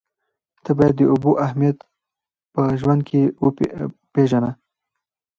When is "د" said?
0.97-1.01